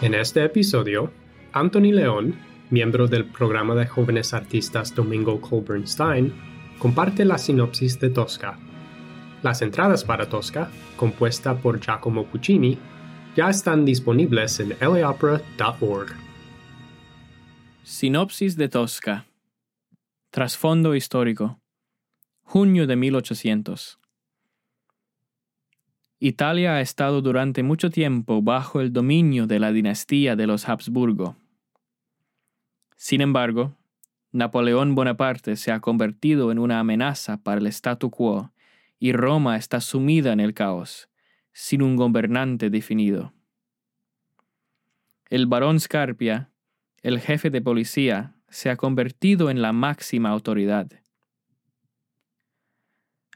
En 0.00 0.14
este 0.14 0.44
episodio, 0.44 1.10
Anthony 1.52 1.90
León, 1.92 2.36
miembro 2.70 3.08
del 3.08 3.24
programa 3.24 3.74
de 3.74 3.84
jóvenes 3.84 4.32
artistas 4.32 4.94
Domingo 4.94 5.40
Colbernstein, 5.40 6.32
comparte 6.78 7.24
la 7.24 7.36
sinopsis 7.36 7.98
de 7.98 8.10
Tosca. 8.10 8.60
Las 9.42 9.60
entradas 9.60 10.04
para 10.04 10.28
Tosca, 10.28 10.70
compuesta 10.96 11.56
por 11.56 11.80
Giacomo 11.80 12.26
Puccini, 12.26 12.78
ya 13.34 13.50
están 13.50 13.84
disponibles 13.84 14.60
en 14.60 14.76
laopera.org. 14.80 16.14
Sinopsis 17.82 18.56
de 18.56 18.68
Tosca. 18.68 19.26
Trasfondo 20.30 20.94
histórico. 20.94 21.58
Junio 22.44 22.86
de 22.86 22.94
1800. 22.94 23.98
Italia 26.20 26.74
ha 26.74 26.80
estado 26.80 27.22
durante 27.22 27.62
mucho 27.62 27.90
tiempo 27.90 28.42
bajo 28.42 28.80
el 28.80 28.92
dominio 28.92 29.46
de 29.46 29.60
la 29.60 29.70
dinastía 29.70 30.34
de 30.34 30.48
los 30.48 30.68
Habsburgo. 30.68 31.36
Sin 32.96 33.20
embargo, 33.20 33.76
Napoleón 34.32 34.96
Bonaparte 34.96 35.54
se 35.54 35.70
ha 35.70 35.78
convertido 35.78 36.50
en 36.50 36.58
una 36.58 36.80
amenaza 36.80 37.36
para 37.36 37.60
el 37.60 37.68
statu 37.68 38.10
quo 38.10 38.52
y 38.98 39.12
Roma 39.12 39.56
está 39.56 39.80
sumida 39.80 40.32
en 40.32 40.40
el 40.40 40.54
caos, 40.54 41.08
sin 41.52 41.82
un 41.82 41.94
gobernante 41.94 42.68
definido. 42.68 43.32
El 45.30 45.46
barón 45.46 45.78
Scarpia, 45.78 46.50
el 47.02 47.20
jefe 47.20 47.50
de 47.50 47.62
policía, 47.62 48.34
se 48.48 48.70
ha 48.70 48.76
convertido 48.76 49.50
en 49.50 49.62
la 49.62 49.72
máxima 49.72 50.30
autoridad. 50.30 50.90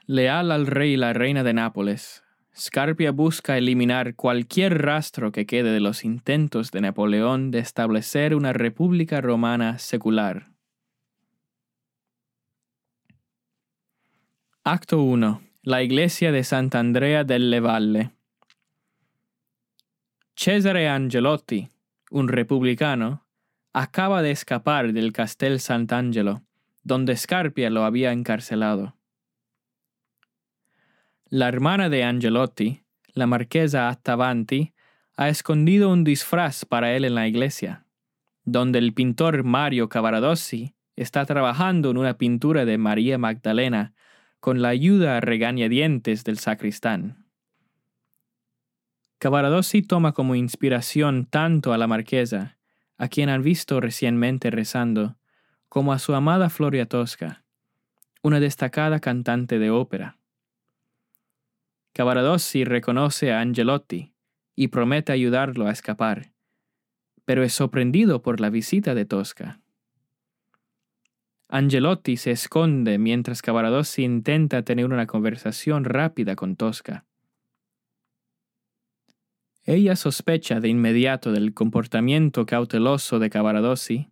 Leal 0.07 0.51
al 0.51 0.67
rey 0.67 0.95
y 0.95 0.97
la 0.97 1.13
reina 1.13 1.45
de 1.45 1.53
Nápoles, 1.53 2.25
Scarpia 2.55 3.13
busca 3.13 3.57
eliminar 3.57 4.15
cualquier 4.15 4.83
rastro 4.83 5.33
que 5.33 5.47
quede 5.47 5.73
de 5.73 5.81
los 5.81 6.05
intentos 6.05 6.71
de 6.71 6.83
Napoleón 6.83 7.51
de 7.51 7.61
establecer 7.61 8.35
una 8.35 8.53
república 8.53 9.23
romana 9.23 9.79
secular. 9.79 10.53
Acto 14.65 15.03
1. 15.03 15.41
La 15.63 15.83
iglesia 15.83 16.31
de 16.31 16.45
Sant'Andrea 16.45 17.25
delle 17.25 17.61
Valle. 17.61 18.11
Cesare 20.37 20.89
Angelotti, 20.89 21.69
un 22.11 22.29
republicano, 22.29 23.25
acaba 23.73 24.23
de 24.23 24.31
escapar 24.31 24.93
del 24.93 25.13
Castel 25.13 25.59
Sant'Angelo, 25.59 26.43
donde 26.83 27.17
Scarpia 27.17 27.71
lo 27.71 27.85
había 27.85 28.13
encarcelado. 28.13 28.95
La 31.35 31.49
hermana 31.49 31.89
de 31.89 32.05
Angelotti, 32.05 32.85
la 33.15 33.27
marquesa 33.27 33.89
Attavanti, 33.89 34.75
ha 35.17 35.31
escondido 35.31 35.89
un 35.89 36.05
disfraz 36.05 36.67
para 36.67 36.95
él 36.95 37.07
en 37.07 37.15
la 37.15 37.27
iglesia, 37.27 37.87
donde 38.45 38.79
el 38.79 38.93
pintor 38.93 39.43
Mario 39.43 39.89
Cavaradossi 39.89 40.75
está 40.95 41.25
trabajando 41.25 41.91
en 41.91 41.97
una 41.97 42.19
pintura 42.19 42.67
de 42.67 42.77
María 42.77 43.17
Magdalena 43.17 43.95
con 44.41 44.61
la 44.61 44.69
ayuda 44.69 45.17
a 45.17 45.21
regañadientes 45.23 46.23
del 46.23 46.37
sacristán. 46.37 47.25
Cavaradossi 49.17 49.81
toma 49.81 50.13
como 50.13 50.35
inspiración 50.35 51.25
tanto 51.25 51.73
a 51.73 51.79
la 51.79 51.87
marquesa, 51.87 52.59
a 52.99 53.09
quien 53.09 53.31
han 53.31 53.43
visto 53.43 53.81
recientemente 53.81 54.51
rezando, 54.51 55.17
como 55.71 55.95
a 55.95 55.99
su 55.99 56.15
amada 56.15 56.51
Floria 56.51 56.85
Tosca, 56.85 57.43
una 58.21 58.39
destacada 58.39 59.01
cantante 59.01 59.59
de 59.59 59.71
ópera. 59.71 60.19
Cavaradossi 61.93 62.65
reconoce 62.65 63.33
a 63.33 63.41
Angelotti 63.41 64.15
y 64.55 64.69
promete 64.69 65.13
ayudarlo 65.13 65.67
a 65.67 65.73
escapar, 65.73 66.33
pero 67.25 67.43
es 67.43 67.53
sorprendido 67.53 68.23
por 68.23 68.41
la 68.41 68.49
visita 68.49 68.95
de 68.95 69.05
Tosca. 69.05 69.61
Angelotti 71.49 72.17
se 72.17 72.31
esconde 72.31 72.97
mientras 72.97 73.43
Cavaradossi 73.43 74.05
intenta 74.05 74.63
tener 74.63 74.87
una 74.87 75.07
conversación 75.07 75.85
rápida 75.85 76.35
con 76.35 76.57
Tosca. 76.57 77.05
Ella 79.65 79.95
sospecha 79.95 80.61
de 80.61 80.69
inmediato 80.69 81.31
del 81.31 81.53
comportamiento 81.53 82.47
cauteloso 82.47 83.19
de 83.19 83.29
Cavaradossi 83.29 84.09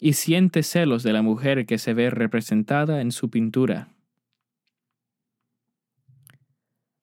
y 0.00 0.14
siente 0.14 0.62
celos 0.62 1.02
de 1.02 1.12
la 1.12 1.20
mujer 1.20 1.66
que 1.66 1.76
se 1.76 1.92
ve 1.92 2.08
representada 2.08 3.02
en 3.02 3.12
su 3.12 3.28
pintura. 3.28 3.97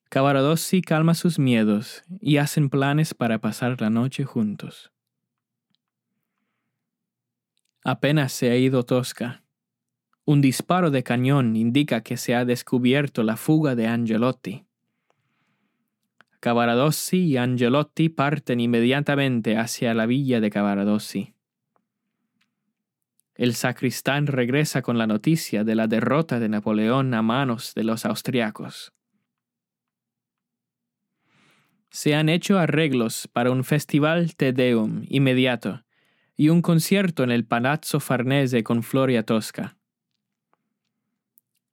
Cavaradossi 0.10 0.82
calma 0.82 1.14
sus 1.14 1.40
miedos 1.40 2.04
y 2.22 2.38
hacen 2.38 2.70
planes 2.70 3.14
para 3.14 3.40
pasar 3.40 3.82
la 3.82 3.90
noche 3.90 4.24
juntos. 4.24 4.92
Apenas 7.84 8.32
se 8.32 8.50
ha 8.50 8.56
ido 8.56 8.84
Tosca. 8.84 9.44
Un 10.24 10.42
disparo 10.42 10.90
de 10.90 11.04
cañón 11.04 11.56
indica 11.56 12.02
que 12.02 12.18
se 12.18 12.34
ha 12.34 12.46
descubierto 12.46 13.24
la 13.24 13.36
fuga 13.36 13.76
de 13.76 13.88
Angelotti. 13.88 14.66
Cavaradossi 16.40 17.26
y 17.26 17.38
Angelotti 17.38 18.10
parten 18.10 18.60
inmediatamente 18.60 19.58
hacia 19.58 19.94
la 19.94 20.06
villa 20.06 20.40
de 20.40 20.50
Cavaradossi. 20.50 21.34
El 23.36 23.54
sacristán 23.54 24.28
regresa 24.28 24.82
con 24.82 24.98
la 24.98 25.08
noticia 25.08 25.64
de 25.64 25.76
la 25.76 25.88
derrota 25.88 26.40
de 26.40 26.48
Napoleón 26.48 27.14
a 27.14 27.22
manos 27.22 27.74
de 27.76 27.84
los 27.84 28.06
austriacos 28.06 28.95
se 31.96 32.14
han 32.14 32.28
hecho 32.28 32.60
arreglos 32.60 33.30
para 33.32 33.52
un 33.52 33.64
festival 33.64 34.36
Te 34.36 34.52
Deum 34.52 35.04
inmediato 35.08 35.86
y 36.36 36.50
un 36.50 36.62
concierto 36.62 37.24
en 37.24 37.32
el 37.32 37.46
Palazzo 37.46 38.02
Farnese 38.02 38.66
con 38.66 38.84
Floria 38.84 39.24
Tosca. 39.24 39.78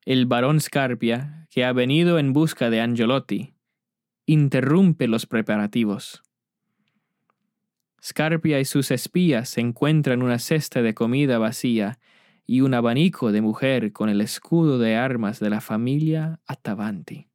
El 0.04 0.26
barón 0.26 0.60
Scarpia, 0.60 1.48
que 1.50 1.64
ha 1.64 1.72
venido 1.72 2.20
en 2.20 2.32
busca 2.32 2.70
de 2.70 2.80
Angelotti, 2.80 3.54
interrumpe 4.24 5.08
los 5.08 5.26
preparativos. 5.26 6.22
Scarpia 8.00 8.60
y 8.60 8.64
sus 8.64 8.92
espías 8.92 9.58
encuentran 9.58 10.22
una 10.22 10.38
cesta 10.38 10.82
de 10.82 10.94
comida 10.94 11.38
vacía 11.38 11.98
y 12.46 12.60
un 12.60 12.74
abanico 12.74 13.32
de 13.32 13.40
mujer 13.40 13.92
con 13.92 14.08
el 14.08 14.20
escudo 14.20 14.78
de 14.78 14.94
armas 14.94 15.40
de 15.40 15.50
la 15.50 15.60
familia 15.60 16.38
Attavanti. 16.46 17.31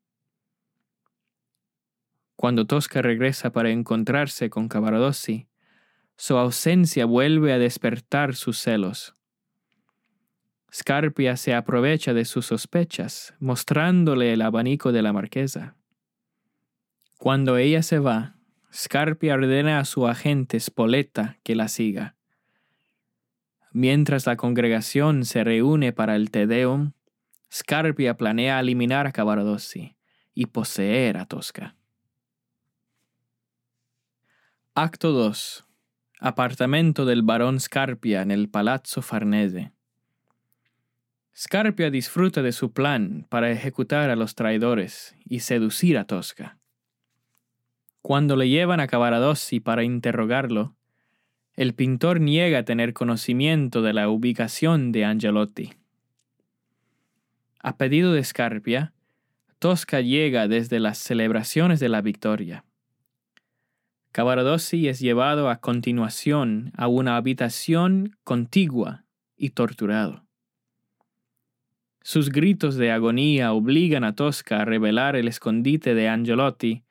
Cuando 2.37 2.67
Tosca 2.67 3.01
regresa 3.01 3.51
para 3.51 3.71
encontrarse 3.71 4.51
con 4.51 4.69
Cavaradossi, 4.69 5.47
su 6.17 6.37
ausencia 6.37 7.05
vuelve 7.05 7.51
a 7.51 7.57
despertar 7.57 8.35
sus 8.35 8.59
celos. 8.59 9.15
Scarpia 10.71 11.35
se 11.35 11.55
aprovecha 11.55 12.13
de 12.13 12.25
sus 12.25 12.45
sospechas, 12.45 13.33
mostrándole 13.39 14.33
el 14.33 14.43
abanico 14.43 14.91
de 14.91 15.01
la 15.01 15.13
marquesa. 15.13 15.75
Cuando 17.17 17.57
ella 17.57 17.81
se 17.81 17.97
va, 17.97 18.35
Scarpia 18.71 19.33
ordena 19.33 19.79
a 19.79 19.85
su 19.85 20.07
agente 20.07 20.59
Spoletta 20.59 21.39
que 21.41 21.55
la 21.55 21.67
siga. 21.67 22.15
Mientras 23.71 24.27
la 24.27 24.35
congregación 24.35 25.25
se 25.25 25.43
reúne 25.43 25.91
para 25.91 26.15
el 26.15 26.29
Te 26.29 26.45
Deum, 26.45 26.91
Scarpia 27.51 28.15
planea 28.15 28.59
eliminar 28.59 29.07
a 29.07 29.11
Cavaradossi 29.11 29.95
y 30.35 30.45
poseer 30.47 31.17
a 31.17 31.25
Tosca. 31.25 31.76
Acto 34.79 35.11
2. 35.11 35.65
Apartamento 36.19 37.05
del 37.05 37.23
barón 37.23 37.59
Scarpia 37.59 38.21
en 38.21 38.29
el 38.29 38.47
Palazzo 38.47 39.01
Farnese. 39.01 39.71
Scarpia 41.35 41.89
disfruta 41.89 42.43
de 42.43 42.51
su 42.51 42.73
plan 42.73 43.25
para 43.27 43.49
ejecutar 43.49 44.11
a 44.11 44.15
los 44.15 44.35
traidores 44.35 45.15
y 45.25 45.39
seducir 45.39 45.97
a 45.97 46.05
Tosca. 46.05 46.59
Cuando 48.03 48.35
le 48.35 48.49
llevan 48.49 48.79
a 48.79 48.85
Cavaradossi 48.85 49.59
para 49.59 49.83
interrogarlo, 49.83 50.75
el 51.55 51.73
pintor 51.73 52.21
niega 52.21 52.61
tener 52.61 52.93
conocimiento 52.93 53.81
de 53.81 53.93
la 53.93 54.09
ubicación 54.09 54.91
de 54.91 55.05
Angelotti. 55.05 55.73
A 57.57 57.77
pedido 57.77 58.13
de 58.13 58.23
Scarpia, 58.23 58.93
Tosca 59.57 60.01
llega 60.01 60.47
desde 60.47 60.79
las 60.79 60.99
celebraciones 60.99 61.79
de 61.79 61.89
la 61.89 62.01
victoria. 62.01 62.63
Cavaradossi 64.17 64.87
es 64.87 64.99
llevado 64.99 65.47
a 65.47 65.57
continuación 65.57 66.71
a 66.75 66.87
una 66.87 67.17
habitación 67.17 68.17
contigua 68.23 69.05
y 69.35 69.51
torturado. 69.51 70.25
Sus 72.01 72.31
gritos 72.31 72.77
de 72.77 72.91
agonía 72.91 73.53
obligan 73.53 74.03
a 74.03 74.15
Tosca 74.15 74.61
a 74.61 74.65
revelar 74.65 75.15
el 75.15 75.27
escondite 75.27 75.93
de 75.93 76.09
Angelotti, 76.09 76.83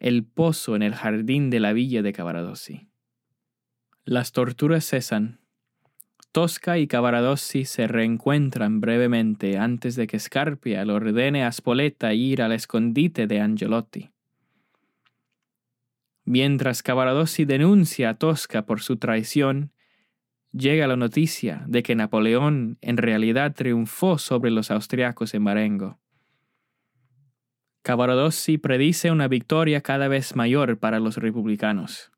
el 0.00 0.24
pozo 0.24 0.76
en 0.76 0.82
el 0.82 0.94
jardín 0.94 1.50
de 1.50 1.60
la 1.60 1.74
villa 1.74 2.00
de 2.00 2.14
Cavaradossi. 2.14 2.88
Las 4.06 4.32
torturas 4.32 4.86
cesan. 4.86 5.40
Tosca 6.32 6.78
y 6.78 6.86
Cavaradossi 6.86 7.66
se 7.66 7.86
reencuentran 7.86 8.80
brevemente 8.80 9.58
antes 9.58 9.94
de 9.94 10.06
que 10.06 10.18
Scarpia 10.18 10.86
le 10.86 10.94
ordene 10.94 11.44
a 11.44 11.52
Spoletta 11.52 12.14
ir 12.14 12.40
al 12.40 12.52
escondite 12.52 13.26
de 13.26 13.42
Angelotti. 13.42 14.15
Mientras 16.26 16.82
Cavaradossi 16.82 17.44
denuncia 17.44 18.10
a 18.10 18.14
Tosca 18.14 18.66
por 18.66 18.82
su 18.82 18.96
traición, 18.96 19.70
llega 20.50 20.88
la 20.88 20.96
noticia 20.96 21.62
de 21.68 21.84
que 21.84 21.94
Napoleón 21.94 22.78
en 22.80 22.96
realidad 22.96 23.54
triunfó 23.54 24.18
sobre 24.18 24.50
los 24.50 24.72
austriacos 24.72 25.34
en 25.34 25.44
Marengo. 25.44 26.00
Cavaradossi 27.82 28.58
predice 28.58 29.12
una 29.12 29.28
victoria 29.28 29.80
cada 29.82 30.08
vez 30.08 30.34
mayor 30.34 30.78
para 30.80 30.98
los 30.98 31.16
republicanos, 31.16 32.10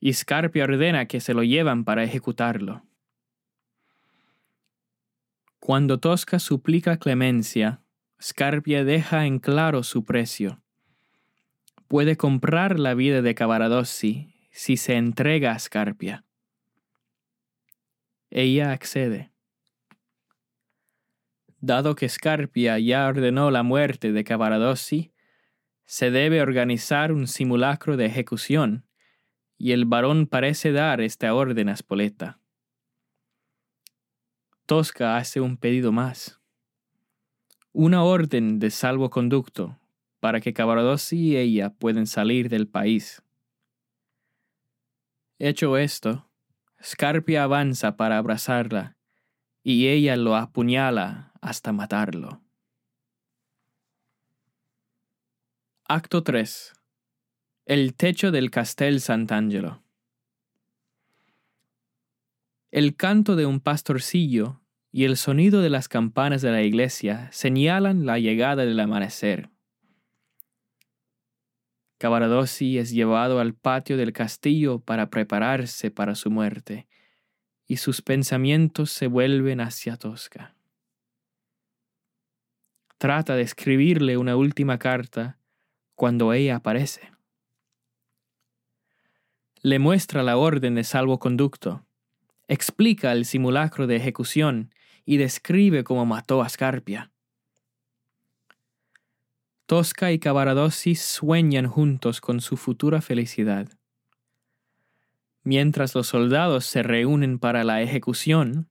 y 0.00 0.12
Scarpia 0.12 0.64
ordena 0.64 1.06
que 1.06 1.20
se 1.20 1.32
lo 1.32 1.44
llevan 1.44 1.84
para 1.84 2.02
ejecutarlo. 2.02 2.82
Cuando 5.60 6.00
Tosca 6.00 6.40
suplica 6.40 6.96
clemencia, 6.96 7.80
Scarpia 8.20 8.82
deja 8.82 9.24
en 9.26 9.38
claro 9.38 9.84
su 9.84 10.04
precio. 10.04 10.60
Puede 11.90 12.16
comprar 12.16 12.78
la 12.78 12.94
vida 12.94 13.20
de 13.20 13.34
Cavaradossi 13.34 14.32
si 14.52 14.76
se 14.76 14.94
entrega 14.94 15.50
a 15.50 15.58
Scarpia. 15.58 16.24
Ella 18.30 18.70
accede. 18.70 19.32
Dado 21.58 21.96
que 21.96 22.08
Scarpia 22.08 22.78
ya 22.78 23.08
ordenó 23.08 23.50
la 23.50 23.64
muerte 23.64 24.12
de 24.12 24.22
Cavaradossi, 24.22 25.12
se 25.84 26.12
debe 26.12 26.42
organizar 26.42 27.10
un 27.10 27.26
simulacro 27.26 27.96
de 27.96 28.06
ejecución, 28.06 28.86
y 29.58 29.72
el 29.72 29.84
varón 29.84 30.28
parece 30.28 30.70
dar 30.70 31.00
esta 31.00 31.34
orden 31.34 31.70
a 31.70 31.76
Spoleta. 31.76 32.38
Tosca 34.64 35.16
hace 35.16 35.40
un 35.40 35.56
pedido 35.56 35.90
más. 35.90 36.40
Una 37.72 38.04
orden 38.04 38.60
de 38.60 38.70
salvoconducto 38.70 39.79
para 40.20 40.40
que 40.40 40.52
Cavaradossi 40.52 41.16
y 41.16 41.36
ella 41.36 41.70
puedan 41.70 42.06
salir 42.06 42.48
del 42.48 42.68
país. 42.68 43.22
Hecho 45.38 45.78
esto, 45.78 46.30
Scarpia 46.82 47.44
avanza 47.44 47.96
para 47.96 48.18
abrazarla 48.18 48.96
y 49.62 49.88
ella 49.88 50.16
lo 50.16 50.36
apuñala 50.36 51.32
hasta 51.40 51.72
matarlo. 51.72 52.42
Acto 55.86 56.22
3. 56.22 56.72
El 57.66 57.94
techo 57.94 58.30
del 58.30 58.50
Castel 58.50 59.00
Sant'Angelo. 59.00 59.82
El 62.70 62.94
canto 62.94 63.34
de 63.34 63.46
un 63.46 63.60
pastorcillo 63.60 64.60
y 64.92 65.04
el 65.04 65.16
sonido 65.16 65.60
de 65.60 65.70
las 65.70 65.88
campanas 65.88 66.42
de 66.42 66.52
la 66.52 66.62
iglesia 66.62 67.28
señalan 67.32 68.06
la 68.06 68.18
llegada 68.18 68.64
del 68.64 68.78
amanecer. 68.78 69.50
Cavaradossi 72.00 72.78
es 72.78 72.92
llevado 72.92 73.40
al 73.40 73.52
patio 73.52 73.98
del 73.98 74.14
castillo 74.14 74.80
para 74.80 75.10
prepararse 75.10 75.90
para 75.90 76.14
su 76.14 76.30
muerte, 76.30 76.88
y 77.66 77.76
sus 77.76 78.00
pensamientos 78.00 78.90
se 78.90 79.06
vuelven 79.06 79.60
hacia 79.60 79.98
Tosca. 79.98 80.54
Trata 82.96 83.36
de 83.36 83.42
escribirle 83.42 84.16
una 84.16 84.34
última 84.34 84.78
carta 84.78 85.38
cuando 85.94 86.32
ella 86.32 86.56
aparece. 86.56 87.12
Le 89.60 89.78
muestra 89.78 90.22
la 90.22 90.38
orden 90.38 90.76
de 90.76 90.84
salvoconducto, 90.84 91.84
explica 92.48 93.12
el 93.12 93.26
simulacro 93.26 93.86
de 93.86 93.96
ejecución 93.96 94.74
y 95.04 95.18
describe 95.18 95.84
cómo 95.84 96.06
mató 96.06 96.40
a 96.40 96.48
Scarpia. 96.48 97.10
Tosca 99.70 100.10
y 100.10 100.18
Cavaradossi 100.18 100.96
sueñan 100.96 101.68
juntos 101.68 102.20
con 102.20 102.40
su 102.40 102.56
futura 102.56 103.00
felicidad. 103.00 103.68
Mientras 105.44 105.94
los 105.94 106.08
soldados 106.08 106.66
se 106.66 106.82
reúnen 106.82 107.38
para 107.38 107.62
la 107.62 107.80
ejecución, 107.80 108.68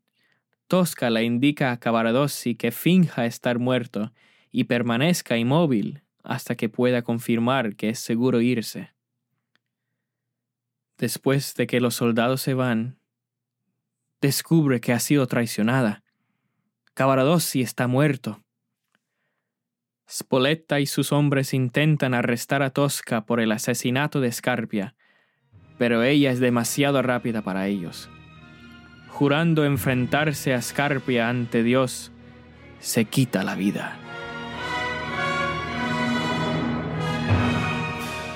Tosca 0.67 1.09
le 1.09 1.23
indica 1.23 1.71
a 1.71 1.79
Cavaradossi 1.79 2.55
que 2.55 2.73
finja 2.73 3.25
estar 3.25 3.59
muerto 3.59 4.11
y 4.51 4.65
permanezca 4.65 5.37
inmóvil 5.37 6.01
hasta 6.21 6.55
que 6.55 6.67
pueda 6.67 7.01
confirmar 7.01 7.77
que 7.77 7.87
es 7.87 7.99
seguro 7.99 8.41
irse. 8.41 8.91
Después 10.97 11.55
de 11.55 11.65
que 11.65 11.79
los 11.79 11.95
soldados 11.95 12.41
se 12.41 12.55
van, 12.55 12.99
descubre 14.19 14.81
que 14.81 14.91
ha 14.91 14.99
sido 14.99 15.27
traicionada. 15.27 16.03
Cavaradossi 16.93 17.61
está 17.61 17.87
muerto. 17.87 18.43
Spoletta 20.09 20.79
y 20.79 20.87
sus 20.87 21.11
hombres 21.11 21.53
intentan 21.53 22.15
arrestar 22.15 22.63
a 22.63 22.71
Tosca 22.71 23.25
por 23.25 23.39
el 23.39 23.51
asesinato 23.51 24.21
de 24.21 24.31
Scarpia, 24.31 24.95
pero 25.77 26.03
ella 26.03 26.31
es 26.31 26.39
demasiado 26.39 27.01
rápida 27.01 27.43
para 27.43 27.67
ellos. 27.67 28.09
Jurando 29.09 29.65
enfrentarse 29.65 30.53
a 30.53 30.61
Scarpia 30.61 31.29
ante 31.29 31.61
Dios, 31.61 32.11
se 32.79 33.05
quita 33.05 33.43
la 33.43 33.55
vida. 33.55 33.97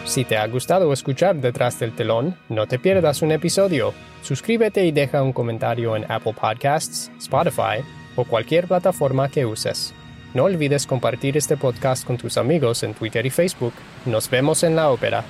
Si 0.05 0.25
te 0.25 0.37
ha 0.37 0.45
gustado 0.47 0.93
escuchar 0.93 1.37
Detrás 1.37 1.79
del 1.79 1.95
telón, 1.95 2.35
no 2.49 2.67
te 2.67 2.77
pierdas 2.77 3.23
un 3.23 3.31
episodio. 3.31 3.93
Suscríbete 4.21 4.85
y 4.85 4.91
deja 4.91 5.23
un 5.23 5.33
comentario 5.33 5.95
en 5.95 6.05
Apple 6.11 6.35
Podcasts, 6.39 7.09
Spotify 7.17 7.81
o 8.15 8.25
cualquier 8.25 8.67
plataforma 8.67 9.29
que 9.29 9.45
uses. 9.45 9.95
No 10.33 10.45
olvides 10.45 10.87
compartir 10.87 11.37
este 11.37 11.57
podcast 11.57 12.05
con 12.05 12.17
tus 12.17 12.37
amigos 12.37 12.81
en 12.81 12.95
Twitter 12.95 13.23
y 13.23 13.29
Facebook. 13.29 13.73
Nos 14.07 14.27
vemos 14.29 14.63
en 14.63 14.75
la 14.75 14.89
ópera. 14.89 15.23